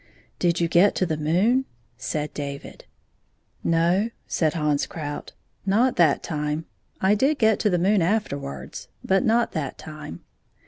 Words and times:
"Did 0.39 0.59
you 0.59 0.67
get 0.67 0.95
to 0.95 1.05
the 1.05 1.15
moon 1.15 1.53
1" 1.57 1.65
said 1.99 2.33
David." 2.33 2.85
No," 3.63 4.09
said 4.27 4.55
Hans 4.55 4.87
Krout," 4.87 5.33
not 5.67 5.95
that 5.97 6.23
time. 6.23 6.65
I 6.99 7.13
did 7.13 7.37
get 7.37 7.59
to 7.59 7.69
the 7.69 7.77
moon 7.77 8.01
afterwards, 8.01 8.87
but 9.05 9.23
not 9.23 9.51
that 9.51 9.77
time." 9.77 10.21